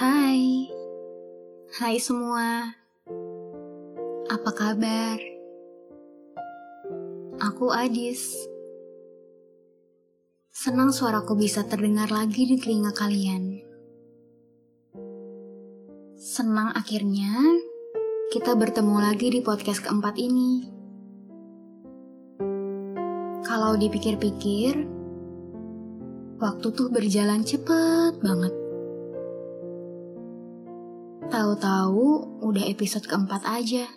[0.00, 0.64] Hai,
[1.76, 2.72] hai semua.
[4.32, 5.20] Apa kabar?
[7.36, 8.32] Aku Adis.
[10.48, 13.60] Senang suaraku bisa terdengar lagi di telinga kalian.
[16.16, 17.36] Senang akhirnya
[18.32, 20.64] kita bertemu lagi di podcast keempat ini.
[23.44, 24.80] Kalau dipikir-pikir,
[26.40, 28.59] waktu tuh berjalan cepet banget.
[31.40, 33.88] Tahu-tahu udah episode keempat aja.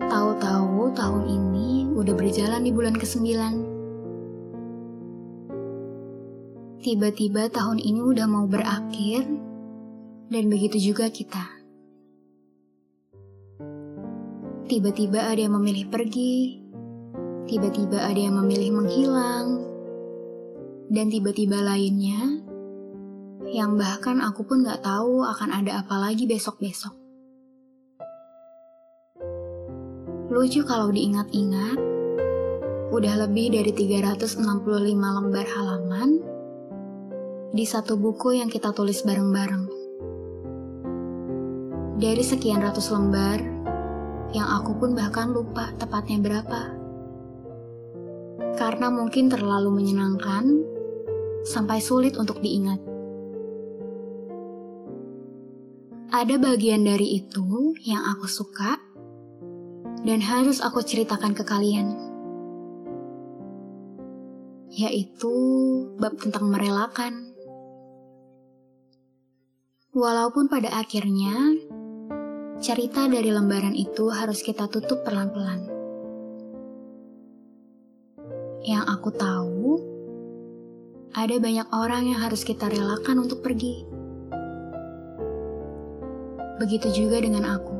[0.00, 3.20] Tahu-tahu tahun ini udah berjalan di bulan ke-9.
[6.80, 9.28] Tiba-tiba tahun ini udah mau berakhir,
[10.32, 11.44] dan begitu juga kita.
[14.72, 16.64] Tiba-tiba ada yang memilih pergi,
[17.44, 19.60] tiba-tiba ada yang memilih menghilang,
[20.88, 22.40] dan tiba-tiba lainnya
[23.52, 26.96] yang bahkan aku pun gak tahu akan ada apa lagi besok-besok.
[30.32, 31.76] Lucu kalau diingat-ingat,
[32.88, 34.40] udah lebih dari 365
[34.96, 36.24] lembar halaman
[37.52, 39.64] di satu buku yang kita tulis bareng-bareng.
[42.00, 43.44] Dari sekian ratus lembar,
[44.32, 46.62] yang aku pun bahkan lupa tepatnya berapa.
[48.56, 50.64] Karena mungkin terlalu menyenangkan,
[51.44, 52.91] sampai sulit untuk diingat.
[56.12, 58.76] Ada bagian dari itu yang aku suka
[60.04, 61.96] dan harus aku ceritakan ke kalian.
[64.76, 65.32] Yaitu
[65.96, 67.32] bab tentang merelakan.
[69.96, 71.32] Walaupun pada akhirnya
[72.60, 75.64] cerita dari lembaran itu harus kita tutup pelan-pelan.
[78.68, 79.64] Yang aku tahu,
[81.16, 83.91] ada banyak orang yang harus kita relakan untuk pergi.
[86.62, 87.74] Begitu juga dengan aku.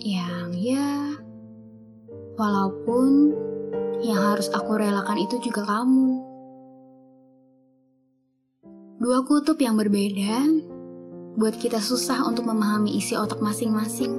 [0.00, 0.88] Yang ya,
[2.40, 3.36] walaupun
[4.00, 6.24] yang harus aku relakan itu juga kamu.
[8.96, 10.40] Dua kutub yang berbeda
[11.36, 14.16] buat kita susah untuk memahami isi otak masing-masing.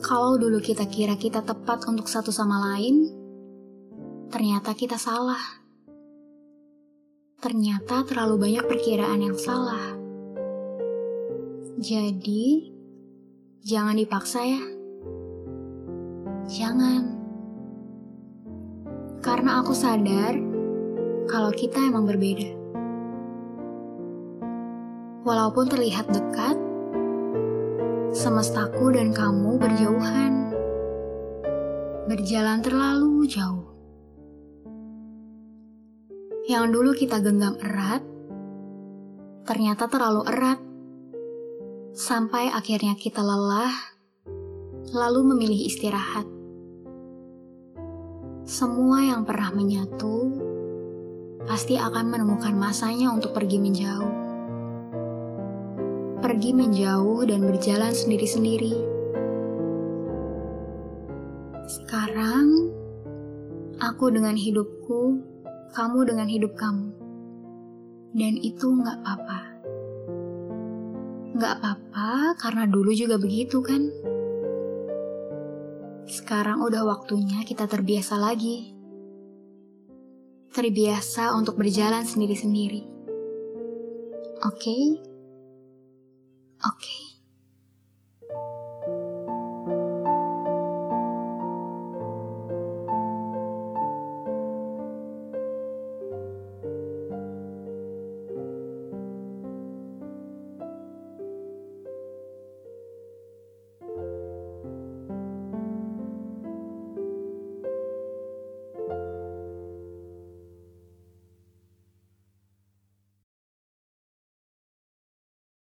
[0.00, 3.04] Kalau dulu kita kira kita tepat untuk satu sama lain,
[4.32, 5.60] ternyata kita salah
[7.40, 9.99] ternyata terlalu banyak perkiraan yang salah.
[11.78, 12.72] Jadi,
[13.62, 14.62] jangan dipaksa ya.
[16.50, 17.02] Jangan.
[19.22, 20.34] Karena aku sadar
[21.30, 22.50] kalau kita emang berbeda.
[25.22, 26.56] Walaupun terlihat dekat,
[28.10, 30.50] semestaku dan kamu berjauhan.
[32.10, 33.70] Berjalan terlalu jauh
[36.50, 38.02] yang dulu kita genggam erat,
[39.46, 40.69] ternyata terlalu erat.
[42.00, 43.76] Sampai akhirnya kita lelah,
[44.96, 46.24] lalu memilih istirahat.
[48.48, 50.32] Semua yang pernah menyatu
[51.44, 54.12] pasti akan menemukan masanya untuk pergi menjauh.
[56.24, 58.80] Pergi menjauh dan berjalan sendiri-sendiri.
[61.68, 62.48] Sekarang,
[63.76, 65.20] aku dengan hidupku
[65.76, 66.96] kamu dengan hidup kamu.
[68.16, 69.49] Dan itu nggak apa-apa.
[71.40, 73.88] Nggak apa-apa karena dulu juga begitu kan.
[76.04, 78.76] Sekarang udah waktunya kita terbiasa lagi.
[80.52, 82.84] Terbiasa untuk berjalan sendiri-sendiri.
[84.44, 84.52] Oke?
[84.52, 84.84] Okay?
[86.60, 86.76] Oke.
[86.76, 87.09] Okay.